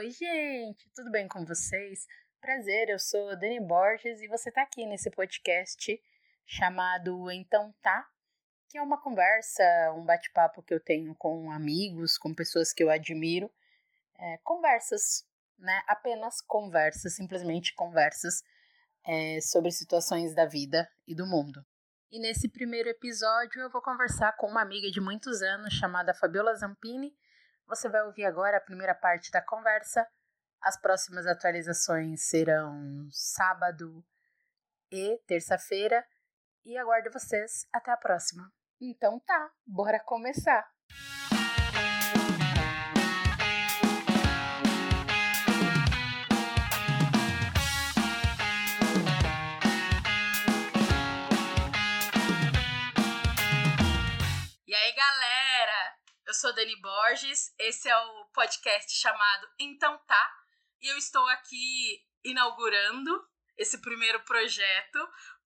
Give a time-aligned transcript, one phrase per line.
[0.00, 2.06] Oi, gente, tudo bem com vocês?
[2.40, 6.00] Prazer, eu sou Dani Borges e você está aqui nesse podcast
[6.46, 8.08] chamado Então Tá,
[8.70, 9.62] que é uma conversa,
[9.94, 13.50] um bate-papo que eu tenho com amigos, com pessoas que eu admiro.
[14.18, 15.22] É, conversas,
[15.58, 15.82] né?
[15.86, 18.42] Apenas conversas, simplesmente conversas
[19.06, 21.62] é, sobre situações da vida e do mundo.
[22.10, 26.54] E nesse primeiro episódio eu vou conversar com uma amiga de muitos anos chamada Fabiola
[26.54, 27.14] Zampini.
[27.70, 30.04] Você vai ouvir agora a primeira parte da conversa.
[30.60, 34.04] As próximas atualizações serão sábado
[34.90, 36.04] e terça-feira.
[36.64, 37.68] E aguardo vocês.
[37.72, 38.52] Até a próxima.
[38.80, 40.68] Então tá, bora começar!
[56.30, 60.32] Eu sou Dani Borges, esse é o podcast chamado Então Tá,
[60.80, 63.10] e eu estou aqui inaugurando
[63.58, 64.98] esse primeiro projeto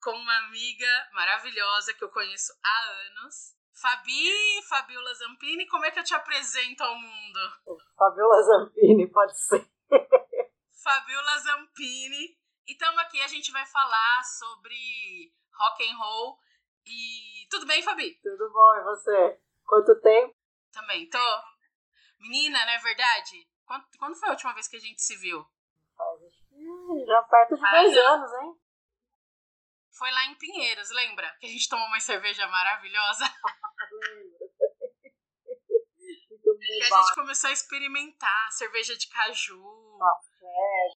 [0.02, 3.56] com uma amiga maravilhosa que eu conheço há anos.
[3.80, 4.30] Fabi,
[4.68, 7.40] Fabiola Zampini, como é que eu te apresento ao mundo?
[7.96, 9.66] Fabiola Zampini, pode ser.
[10.84, 12.36] Fabiola Zampini.
[12.66, 14.76] E estamos aqui, a gente vai falar sobre
[15.50, 16.38] rock and roll.
[16.84, 18.20] E tudo bem, Fabi?
[18.22, 19.40] Tudo bom, e você?
[19.64, 20.43] Quanto tempo?
[20.74, 21.18] Também, tô.
[22.18, 23.48] Menina, não é verdade?
[23.64, 25.46] Quando, quando foi a última vez que a gente se viu?
[27.06, 28.10] Já perto de Ah, 10 já.
[28.10, 28.60] anos, hein?
[29.96, 31.30] Foi lá em Pinheiros, lembra?
[31.38, 33.24] Que a gente tomou uma cerveja maravilhosa.
[36.58, 39.62] Que a gente começou a experimentar cerveja de caju,
[39.98, 40.92] Café,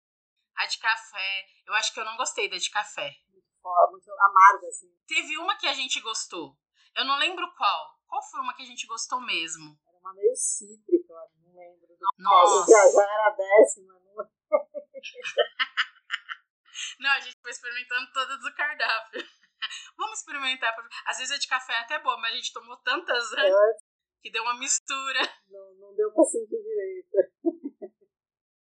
[0.56, 1.46] a de café.
[1.66, 3.14] Eu acho que eu não gostei da de café.
[3.30, 4.90] muito, muito amarga, assim.
[5.06, 6.58] Teve uma que a gente gostou.
[6.96, 7.95] Eu não lembro qual.
[8.36, 9.80] Foi uma que a gente gostou mesmo?
[9.88, 11.88] Era uma meio cítrica, não lembro.
[12.18, 12.70] Nossa.
[12.70, 14.14] Já, era a décima, não
[17.00, 19.22] Não, a gente foi experimentando todas do cardápio.
[19.98, 20.76] Vamos experimentar.
[21.06, 23.76] Às vezes a de café é até boa, mas a gente tomou tantas antes Eu-
[24.22, 25.22] que deu uma mistura.
[25.48, 27.16] não, não deu pra sentir direito.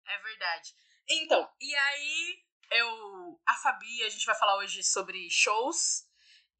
[0.05, 0.75] É verdade.
[1.09, 6.05] Então, e aí eu, a Fabi, a gente vai falar hoje sobre shows.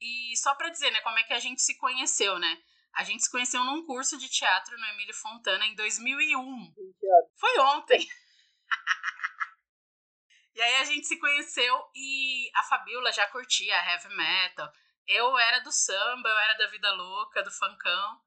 [0.01, 2.57] E só pra dizer, né, como é que a gente se conheceu, né?
[2.97, 6.41] A gente se conheceu num curso de teatro no Emílio Fontana em 2001.
[6.41, 7.31] 20 anos.
[7.39, 7.99] Foi ontem.
[10.55, 14.67] e aí a gente se conheceu e a Fabiola já curtia heavy metal.
[15.05, 18.19] Eu era do samba, eu era da vida louca, do funkão.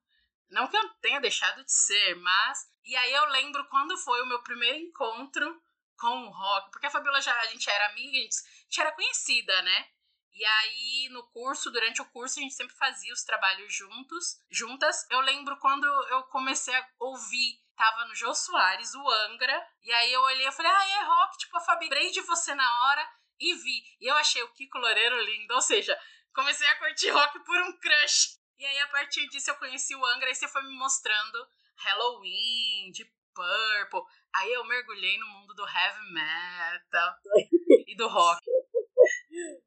[0.49, 2.59] Não que eu tenha deixado de ser, mas.
[2.85, 5.61] E aí eu lembro quando foi o meu primeiro encontro
[5.99, 8.81] com o rock, porque a Fabiola já a gente era amiga, a gente, a gente
[8.81, 9.89] era conhecida, né?
[10.33, 15.05] E aí no curso, durante o curso, a gente sempre fazia os trabalhos juntos, juntas.
[15.09, 20.11] Eu lembro quando eu comecei a ouvir, tava no Jô Soares, o Angra, e aí
[20.11, 23.09] eu olhei e falei: "Ah, é rock", tipo, a Fabi, lembrei de você na hora
[23.39, 23.83] e vi.
[23.99, 25.97] E eu achei o Kiko Loureiro lindo, ou seja,
[26.33, 28.39] comecei a curtir rock por um crush.
[28.57, 32.91] E aí, a partir disso, eu conheci o Angra e você foi me mostrando Halloween,
[32.91, 34.01] de Purple.
[34.35, 37.15] Aí eu mergulhei no mundo do heavy metal
[37.87, 38.41] e do rock.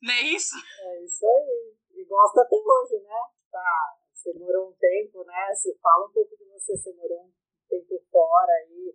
[0.05, 0.55] Não é isso?
[0.61, 1.75] É isso aí.
[1.97, 3.25] E gosta até hoje, né?
[3.51, 5.49] Tá, você morou um tempo, né?
[5.55, 7.33] Você fala um pouco de você, você morou um
[7.67, 8.95] tempo fora aí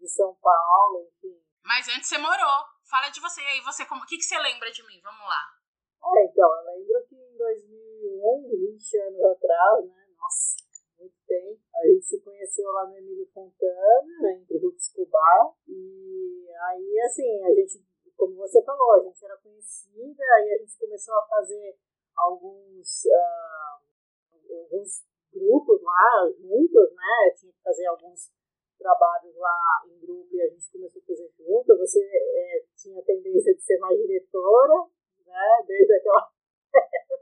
[0.00, 1.38] de São Paulo, enfim.
[1.62, 2.64] Mas antes você morou.
[2.88, 3.42] Fala de você.
[3.42, 4.02] Aí, você, como...
[4.02, 4.98] o que, que você lembra de mim?
[5.02, 5.44] Vamos lá.
[6.16, 10.06] É, então, eu lembro que em 2001, 20 anos atrás, né?
[10.16, 10.56] Nossa,
[10.98, 11.60] muito tempo.
[11.74, 15.54] A gente se conheceu lá no Emílio Fontana, né, entre o Roots Bar.
[15.68, 17.84] E aí, assim, a gente,
[18.16, 21.78] como você falou, a gente era conhecida, aí a gente começou a fazer
[22.16, 23.80] alguns, ah,
[24.50, 27.34] alguns grupos lá juntos, né?
[27.38, 28.32] Tinha que fazer alguns
[28.78, 31.78] trabalhos lá em grupo e a gente começou a fazer junto.
[31.78, 34.74] Você eh, tinha a tendência de ser mais diretora,
[35.26, 35.64] né?
[35.66, 36.30] Desde aquela.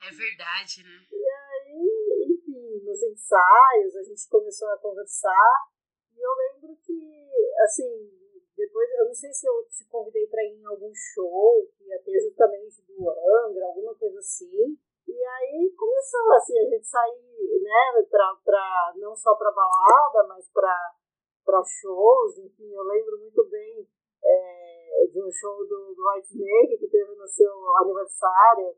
[0.00, 1.06] É verdade, né?
[1.12, 5.68] E aí, enfim, nos ensaios a gente começou a conversar
[6.16, 7.28] e eu lembro que,
[7.62, 8.27] assim,
[8.58, 12.02] depois, eu não sei se eu te convidei para ir em algum show que ia
[12.02, 14.76] ter justamente do Angra, alguma coisa assim.
[15.06, 20.50] E aí começou, assim, a gente sair, né, pra, pra, não só para balada, mas
[20.50, 23.88] para shows, enfim, eu lembro muito bem
[24.24, 28.76] é, de um show do, do White Snake que teve no seu aniversário.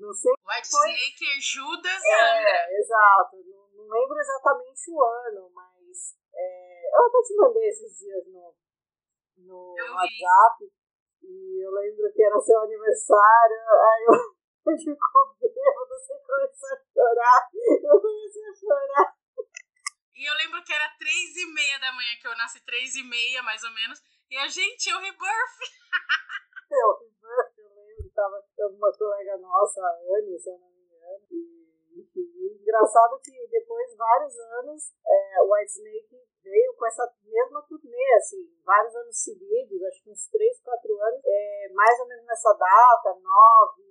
[0.00, 0.90] Não sei White Foi.
[0.90, 2.50] Snake, Judas e Angra.
[2.50, 3.36] é, exato.
[3.46, 8.52] Não, não lembro exatamente o ano, mas é, eu até te mandei esses dias no,
[9.38, 9.92] no Eu vi.
[9.92, 10.72] WhatsApp.
[11.22, 14.36] E eu lembro que era seu aniversário, aí eu,
[14.72, 17.48] gente ficou bêbado, você começou a chorar.
[17.54, 19.16] Eu comecei a chorar.
[20.14, 23.02] E eu lembro que era três e meia da manhã, que eu nasci três e
[23.02, 24.00] meia, mais ou menos.
[24.30, 25.58] E a gente, eu rebirth.
[26.70, 28.10] eu rebirth, eu lembro.
[28.14, 31.26] Tava, uma colega nossa, a Anne, se eu não me engano.
[31.30, 32.26] E, enfim,
[32.60, 38.14] engraçado que depois de vários anos, é, o White Snake veio com essa mesma turnê,
[38.16, 42.52] assim, vários anos seguidos, acho que uns 3, 4 anos, é, mais ou menos nessa
[42.52, 43.82] data, 9,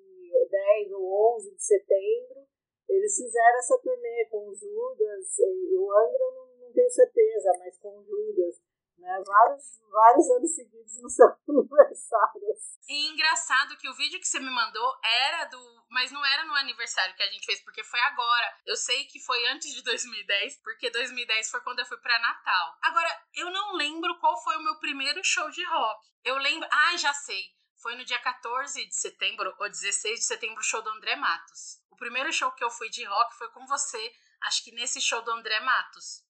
[0.49, 2.47] 10 ou 11 de setembro,
[2.87, 7.77] eles fizeram essa turnê com o Judas, e o Angra não, não tenho certeza, mas
[7.77, 8.61] com o Judas.
[8.97, 9.23] Né?
[9.25, 12.41] Vários, vários anos seguidos no seu aniversário.
[12.87, 15.85] E engraçado que o vídeo que você me mandou era do.
[15.89, 18.57] Mas não era no aniversário que a gente fez, porque foi agora.
[18.65, 22.77] Eu sei que foi antes de 2010, porque 2010 foi quando eu fui para Natal.
[22.81, 26.07] Agora, eu não lembro qual foi o meu primeiro show de rock.
[26.23, 26.67] Eu lembro.
[26.71, 27.55] Ah, já sei.
[27.81, 31.81] Foi no dia 14 de setembro ou 16 de setembro, o show do André Matos.
[31.91, 34.11] O primeiro show que eu fui de rock foi com você,
[34.43, 36.23] acho que nesse show do André Matos,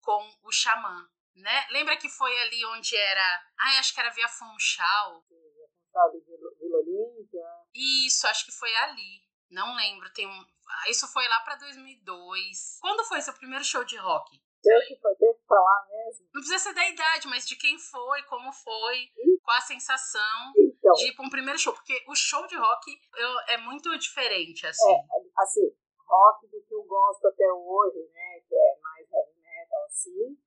[0.00, 1.66] com o Xamã né?
[1.70, 3.42] Lembra que foi ali onde era.
[3.60, 5.24] Ai, acho que era Via Funchal.
[5.28, 7.46] Via Funchal de Vila Olímpia.
[8.06, 9.22] Isso, acho que foi ali.
[9.50, 10.12] Não lembro.
[10.12, 10.44] Tem um...
[10.88, 12.78] Isso foi lá pra 2002.
[12.80, 14.40] Quando foi seu primeiro show de rock?
[14.62, 16.26] Teve que, teve que falar mesmo.
[16.34, 19.08] Não precisa ser da idade, mas de quem foi, como foi,
[19.42, 21.72] qual a sensação então, de ir pra um primeiro show.
[21.72, 24.92] Porque o show de rock eu, é muito diferente, assim.
[24.92, 25.74] É, assim,
[26.06, 28.40] rock do que eu gosto até hoje, né?
[28.46, 30.38] Que é mais heavy metal, assim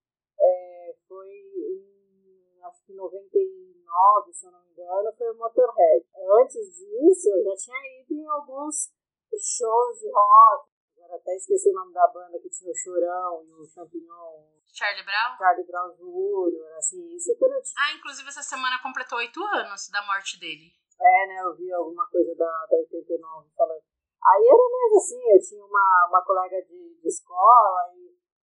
[0.44, 6.05] é, foi em, acho que 99, se eu não me engano, foi o Motorhead.
[6.41, 8.91] Antes disso, eu já tinha ido em alguns
[9.31, 10.69] shows de rock.
[10.95, 14.53] Agora até esqueci o nome da banda que tinha o Chorão e o Champignon.
[14.73, 15.38] Charlie Brown?
[15.38, 17.75] Charlie Brown Jr., assim, isso quando eu tinha.
[17.77, 20.73] Ah, inclusive essa semana completou oito anos da morte dele.
[21.00, 23.83] É, né, eu vi alguma coisa da, da 89 falando.
[24.25, 28.02] Aí era mesmo assim, eu tinha uma, uma colega de, de escola e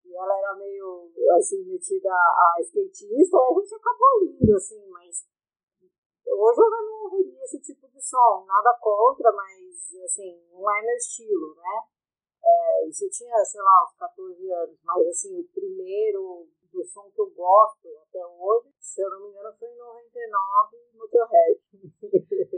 [0.07, 5.27] e ela era meio, assim, metida a skatista, a gente acabou indo, assim, mas
[6.27, 10.97] hoje eu não ouviria esse tipo de som, nada contra, mas, assim, não é meu
[10.97, 11.83] estilo, né?
[12.45, 17.11] É, isso eu tinha, sei lá, uns 14 anos, mas, assim, o primeiro do som
[17.11, 21.61] que eu gosto até hoje, se eu não me engano, foi em 99, Motorhead.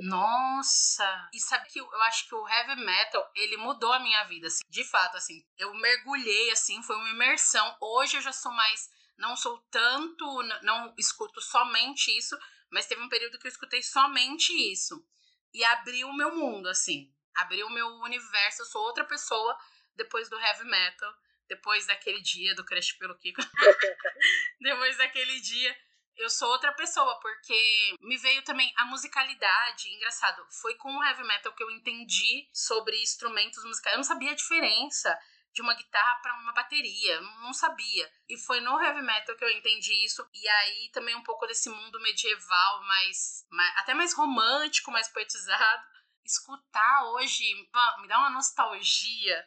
[0.03, 1.29] Nossa!
[1.33, 4.63] E sabe que eu acho que o heavy metal, ele mudou a minha vida, assim.
[4.69, 5.45] De fato, assim.
[5.57, 7.77] Eu mergulhei, assim, foi uma imersão.
[7.81, 8.91] Hoje eu já sou mais...
[9.17, 10.43] Não sou tanto...
[10.63, 12.39] Não escuto somente isso,
[12.71, 15.05] mas teve um período que eu escutei somente isso.
[15.53, 17.13] E abriu o meu mundo, assim.
[17.37, 18.63] Abriu o meu universo.
[18.63, 19.59] Eu sou outra pessoa
[19.97, 21.15] depois do heavy metal.
[21.49, 23.41] Depois daquele dia do Crash pelo Kiko.
[24.61, 25.77] depois daquele dia
[26.19, 29.89] eu sou outra pessoa, porque me veio também a musicalidade.
[29.95, 33.95] Engraçado, foi com o heavy metal que eu entendi sobre instrumentos musicais.
[33.95, 35.19] Eu não sabia a diferença
[35.53, 38.11] de uma guitarra para uma bateria, não sabia.
[38.29, 40.29] E foi no heavy metal que eu entendi isso.
[40.35, 45.85] E aí também um pouco desse mundo medieval, mais, mais até mais romântico, mais poetizado.
[46.25, 47.45] Escutar hoje
[48.01, 49.47] me dá uma nostalgia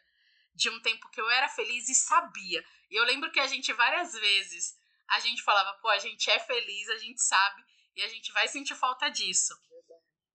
[0.55, 2.63] de um tempo que eu era feliz e sabia.
[2.89, 4.80] E eu lembro que a gente várias vezes
[5.11, 7.63] a gente falava, pô, a gente é feliz, a gente sabe,
[7.95, 9.53] e a gente vai sentir falta disso.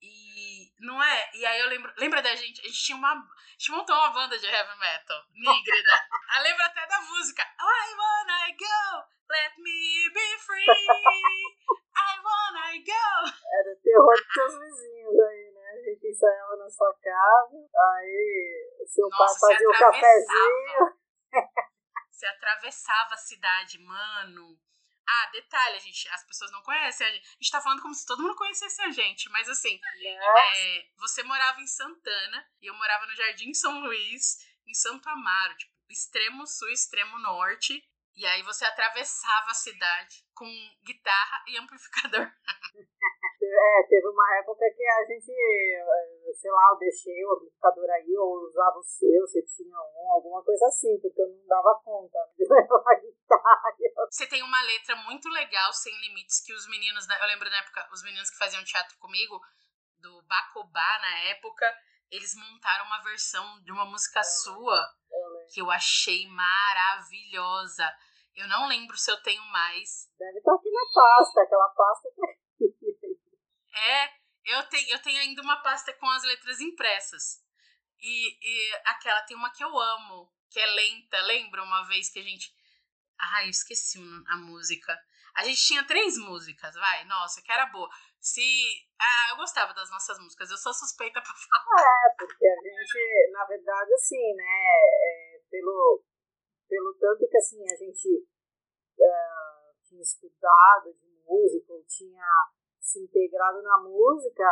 [0.01, 1.31] E não é?
[1.35, 2.61] E aí eu lembro, lembra da gente?
[2.61, 3.11] A gente tinha uma.
[3.13, 5.93] A gente montou uma banda de heavy metal, nígrida.
[6.37, 7.43] eu lembro até da música.
[7.43, 10.67] I wanna go, let me be free.
[11.97, 13.33] I wanna go.
[13.59, 15.71] Era o terror dos seus vizinhos aí, né?
[15.71, 21.06] A gente ensaiava na sua casa, aí seu Nossa, pai fazia o cafezinho.
[22.17, 24.59] Você atravessava a cidade, mano.
[25.07, 27.29] Ah, detalhe, gente, as pessoas não conhecem a gente.
[27.29, 31.23] A gente tá falando como se todo mundo conhecesse a gente, mas assim, é, você
[31.23, 36.47] morava em Santana e eu morava no Jardim São Luís, em Santo Amaro, tipo, extremo
[36.47, 37.87] sul, extremo norte.
[38.15, 40.49] E aí você atravessava a cidade com
[40.83, 42.33] guitarra e amplificador.
[43.47, 48.17] É, teve uma época que a gente, eh, sei lá, eu deixei o amplificador aí,
[48.17, 52.19] ou usava o seu, você tinha um, alguma coisa assim, porque eu não dava conta
[52.37, 53.77] de levar a guitarra.
[54.11, 57.89] Você tem uma letra muito legal, Sem Limites, que os meninos, eu lembro na época,
[57.93, 59.41] os meninos que faziam teatro comigo,
[59.99, 61.67] do Bacobá na época,
[62.11, 64.81] eles montaram uma versão de uma música sua
[65.53, 67.85] que eu achei maravilhosa.
[68.35, 70.09] Eu não lembro se eu tenho mais.
[70.19, 72.09] Deve estar aqui na pasta, aquela pasta
[73.77, 74.09] É,
[74.47, 77.45] eu tenho, eu tenho ainda uma pasta com as letras impressas.
[78.01, 81.21] E, e aquela tem uma que eu amo, que é lenta.
[81.23, 82.55] Lembra uma vez que a gente.
[83.19, 84.99] Ai, eu esqueci a música.
[85.37, 87.05] A gente tinha três músicas, vai.
[87.05, 87.89] Nossa, que era boa.
[88.21, 88.43] Se.
[88.99, 91.83] Ah, eu gostava das nossas músicas, eu sou suspeita pra falar.
[91.83, 94.71] É, porque a gente, na verdade, assim, né,
[95.03, 96.03] é, pelo,
[96.69, 98.09] pelo tanto que assim a gente
[98.99, 102.25] uh, tinha estudado de música, ou tinha
[102.87, 104.45] se integrado na música,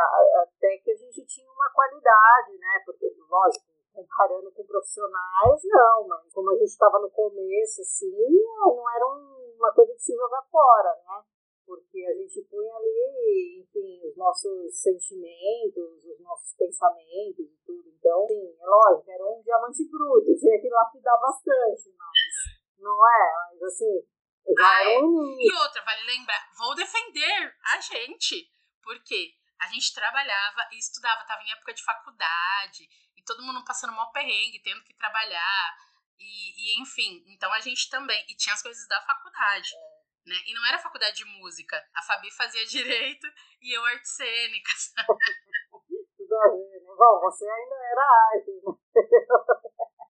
[0.43, 2.83] até que a gente tinha uma qualidade, né?
[2.85, 3.65] Porque, lógico,
[3.95, 9.07] comparando com profissionais, não, mas como a gente estava no começo, assim, é, não era
[9.07, 11.23] uma coisa de se jogar fora, né?
[11.65, 17.89] Porque a gente punha ali, enfim, os nossos sentimentos, os nossos pensamentos e tudo.
[17.89, 23.33] Então, sim, é lógico, era um diamante bruto, tinha que lapidar bastante, mas não é,
[23.53, 24.05] mas assim,
[24.59, 24.99] ah, é.
[24.99, 28.51] E outra, vale lembrar, vou defender a gente,
[28.83, 33.95] porque a gente trabalhava e estudava, estava em época de faculdade, e todo mundo passando
[33.95, 35.79] mal perrengue, tendo que trabalhar,
[36.19, 39.71] e, e, enfim, então a gente também, e tinha as coisas da faculdade.
[39.75, 40.05] É.
[40.27, 40.37] Né?
[40.47, 41.77] E não era faculdade de música.
[41.95, 43.27] A Fabi fazia direito
[43.61, 44.93] e eu artes cênicas.
[46.17, 46.95] Tudo a ver, né?
[46.97, 48.73] Bom, você ainda era arte, né?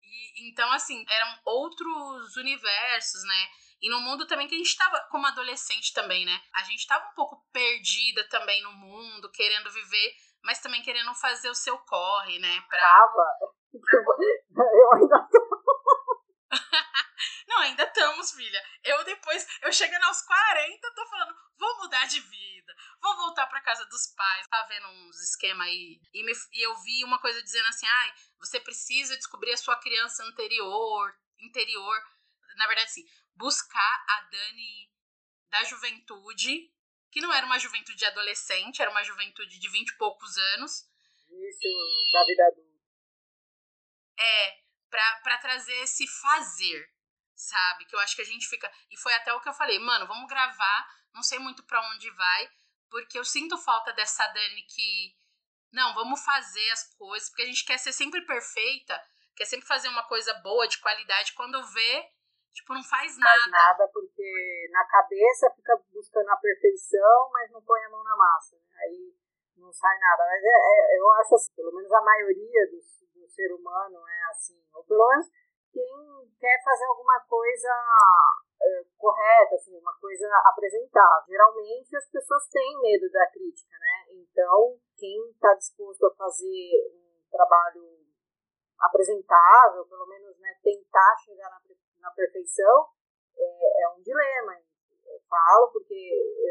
[0.02, 3.48] e, então, assim, eram outros universos, né?
[3.84, 6.40] E no mundo também que a gente estava como adolescente também, né?
[6.54, 11.50] A gente estava um pouco perdida também no mundo, querendo viver, mas também querendo fazer
[11.50, 12.64] o seu corre, né?
[12.66, 12.80] Pra...
[12.80, 13.28] Tava.
[14.56, 15.64] Eu ainda tô.
[17.46, 18.62] Não, ainda estamos, filha.
[18.82, 23.60] Eu depois, eu chegando aos 40, tô falando, vou mudar de vida, vou voltar para
[23.60, 24.48] casa dos pais.
[24.48, 26.00] Tá vendo uns esquema aí.
[26.14, 29.76] E, me, e eu vi uma coisa dizendo assim: ai, você precisa descobrir a sua
[29.76, 32.02] criança anterior, interior.
[32.56, 34.92] Na verdade, sim, buscar a Dani
[35.50, 36.72] da juventude,
[37.10, 40.88] que não era uma juventude adolescente, era uma juventude de vinte e poucos anos.
[41.28, 41.68] Isso,
[42.12, 42.74] da vida adulta.
[44.18, 44.58] É,
[44.88, 46.92] pra, pra trazer esse fazer,
[47.34, 47.84] sabe?
[47.84, 48.72] Que eu acho que a gente fica.
[48.90, 52.10] E foi até o que eu falei, mano, vamos gravar, não sei muito para onde
[52.10, 52.50] vai,
[52.90, 55.16] porque eu sinto falta dessa Dani que.
[55.72, 59.00] Não, vamos fazer as coisas, porque a gente quer ser sempre perfeita,
[59.34, 61.32] quer sempre fazer uma coisa boa, de qualidade.
[61.32, 62.12] Quando vê,
[62.54, 63.34] Tipo, não faz nada.
[63.34, 68.16] Faz nada porque na cabeça fica buscando a perfeição, mas não põe a mão na
[68.16, 68.54] massa.
[68.54, 68.78] Né?
[68.86, 69.14] Aí
[69.56, 70.22] não sai nada.
[70.24, 72.78] Mas é, é, eu acho assim, pelo menos a maioria do,
[73.20, 74.62] do ser humano é assim.
[74.72, 75.26] Ou pelo menos
[75.72, 77.68] quem quer fazer alguma coisa
[78.62, 81.26] é, correta, assim, uma coisa apresentável.
[81.26, 84.06] Geralmente as pessoas têm medo da crítica, né?
[84.10, 88.04] Então, quem está disposto a fazer um trabalho
[88.78, 91.60] apresentável, pelo menos né, tentar chegar na
[92.04, 92.88] na perfeição
[93.34, 94.60] é, é um dilema.
[95.06, 95.96] Eu falo porque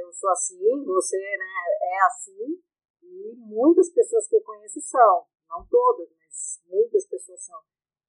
[0.01, 2.61] eu sou assim, você né, é assim,
[3.03, 5.27] e muitas pessoas que eu conheço são.
[5.47, 7.61] Não todas, mas muitas pessoas são.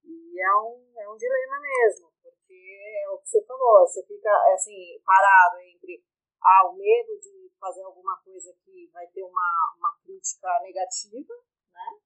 [0.03, 4.31] E é um, é um dilema mesmo, porque é o que você falou, você fica
[4.55, 6.03] assim, parado entre
[6.43, 11.35] ah, o medo de fazer alguma coisa que vai ter uma, uma crítica negativa,
[11.73, 12.01] né?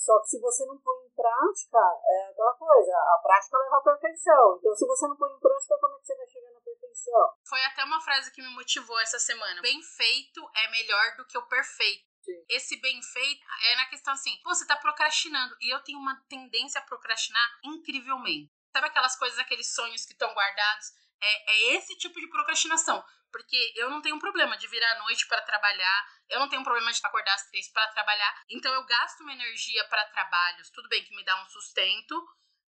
[0.00, 3.80] Só que se você não põe em prática, é aquela coisa, a prática leva à
[3.82, 4.56] perfeição.
[4.58, 7.34] Então, se você não põe em prática, como é que você vai chegar na perfeição?
[7.46, 9.60] Foi até uma frase que me motivou essa semana.
[9.60, 12.08] Bem feito é melhor do que o perfeito.
[12.22, 12.44] Sim.
[12.48, 15.54] Esse bem feito é na questão assim, você tá procrastinando.
[15.60, 18.50] E eu tenho uma tendência a procrastinar incrivelmente.
[18.72, 20.92] Sabe aquelas coisas, aqueles sonhos que estão guardados?
[21.22, 23.04] É, é esse tipo de procrastinação.
[23.30, 26.92] Porque eu não tenho problema de virar à noite para trabalhar, eu não tenho problema
[26.92, 28.42] de acordar às três para trabalhar.
[28.48, 32.14] Então eu gasto uma energia para trabalhos, tudo bem que me dá um sustento,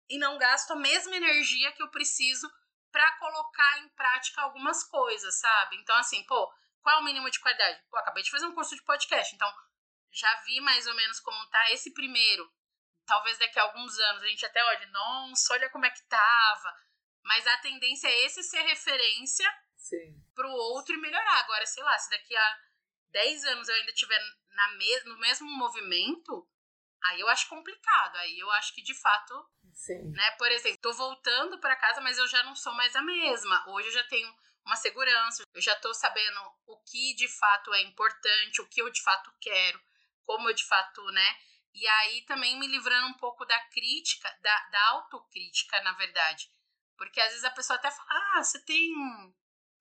[0.09, 2.50] e não gasto a mesma energia que eu preciso
[2.90, 5.76] para colocar em prática algumas coisas, sabe?
[5.76, 7.80] Então, assim, pô, qual é o mínimo de qualidade?
[7.88, 9.49] Pô, acabei de fazer um curso de podcast, então
[10.12, 12.50] já vi mais ou menos como tá esse primeiro.
[13.06, 16.75] Talvez daqui a alguns anos a gente até olhe, nossa, olha como é que tava.
[17.25, 19.47] Mas a tendência é esse ser referência
[19.77, 20.23] Sim.
[20.35, 21.41] pro outro e melhorar.
[21.41, 22.59] Agora, sei lá, se daqui a
[23.11, 26.49] 10 anos eu ainda estiver na mes no mesmo movimento,
[27.05, 28.17] aí eu acho complicado.
[28.17, 29.35] Aí eu acho que de fato,
[29.73, 30.11] Sim.
[30.12, 30.31] né?
[30.33, 33.65] Por exemplo, tô voltando para casa, mas eu já não sou mais a mesma.
[33.69, 34.33] Hoje eu já tenho
[34.65, 38.91] uma segurança, eu já tô sabendo o que de fato é importante, o que eu
[38.91, 39.81] de fato quero,
[40.25, 41.37] como eu de fato, né?
[41.73, 46.50] E aí também me livrando um pouco da crítica, da, da autocrítica, na verdade.
[47.00, 48.92] Porque às vezes a pessoa até fala, ah, você tem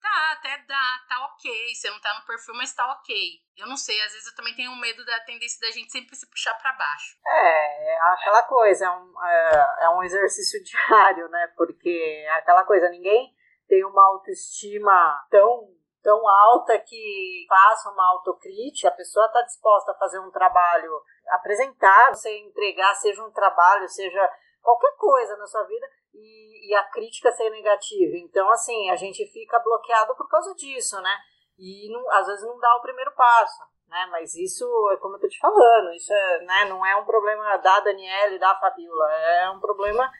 [0.00, 1.74] Tá, até dá, tá ok.
[1.74, 3.14] Você não tá no perfil, mas tá ok.
[3.54, 6.26] Eu não sei, às vezes eu também tenho medo da tendência da gente sempre se
[6.26, 7.18] puxar para baixo.
[7.26, 11.52] É, é aquela coisa, é um, é, é um exercício diário, né?
[11.54, 13.30] Porque é aquela coisa, ninguém
[13.68, 15.68] tem uma autoestima tão
[16.02, 20.98] tão alta que faça uma autocrítica, a pessoa está disposta a fazer um trabalho,
[21.28, 26.84] apresentar, você entregar, seja um trabalho, seja qualquer coisa na sua vida, e, e, a
[26.84, 28.16] crítica ser negativa.
[28.16, 31.16] Então, assim, a gente fica bloqueado por causa disso, né?
[31.58, 34.06] E não, às vezes não dá o primeiro passo, né?
[34.10, 37.56] Mas isso é como eu tô te falando, isso é, né, não é um problema
[37.58, 40.10] da Daniela e da Fabiola, é um problema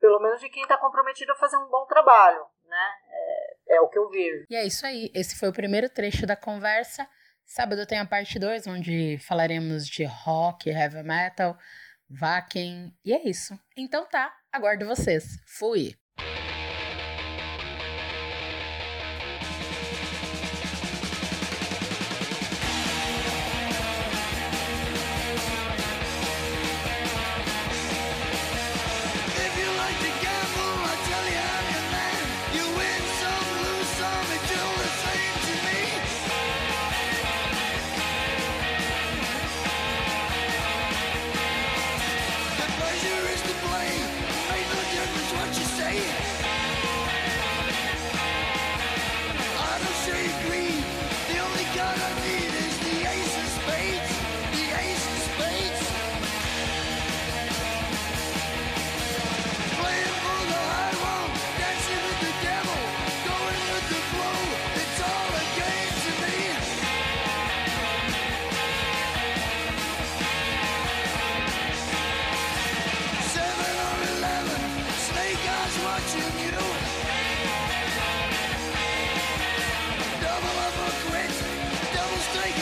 [0.00, 2.88] pelo menos de quem está comprometido a fazer um bom trabalho, né?
[3.10, 4.46] É, é o que eu vejo.
[4.48, 5.10] E é isso aí.
[5.14, 7.08] Esse foi o primeiro trecho da conversa.
[7.44, 11.56] Sábado tem a parte 2, onde falaremos de rock, heavy metal,
[12.08, 12.92] Vakin.
[13.04, 13.58] E é isso.
[13.76, 15.38] Então tá, aguardo vocês.
[15.46, 15.94] Fui!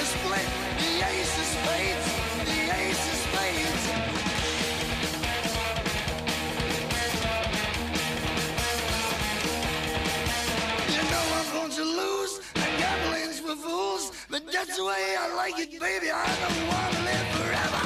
[0.05, 0.47] split.
[0.79, 2.07] The ace is spades.
[2.45, 3.85] The ace is spades.
[10.95, 12.41] You know I'm going to lose.
[13.47, 14.13] Fools.
[14.29, 16.11] But that's the way I like it, baby.
[16.11, 17.86] I don't want to live forever.